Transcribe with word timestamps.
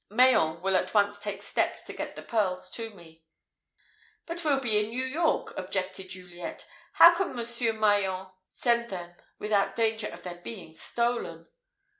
Mayen 0.09 0.61
will 0.63 0.75
at 0.75 0.95
once 0.95 1.19
take 1.19 1.43
steps 1.43 1.83
to 1.83 1.93
get 1.93 2.15
the 2.15 2.23
pearls 2.23 2.71
to 2.71 2.89
me." 2.89 3.23
"But 4.25 4.43
we'll 4.43 4.59
be 4.59 4.79
in 4.79 4.89
New 4.89 5.03
York," 5.03 5.53
objected 5.55 6.09
Juliet. 6.09 6.67
"How 6.93 7.13
can 7.13 7.35
Monsieur 7.35 7.73
Mayen 7.73 8.25
send 8.47 8.89
them 8.89 9.13
without 9.37 9.75
danger 9.75 10.07
of 10.07 10.23
their 10.23 10.41
being 10.41 10.73
stolen?" 10.73 11.47